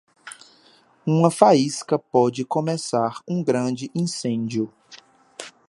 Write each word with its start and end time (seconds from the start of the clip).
Uma 1.05 1.29
faísca 1.29 1.99
pode 1.99 2.43
começar 2.43 3.21
um 3.29 3.43
grande 3.43 3.91
incêndio. 3.93 4.73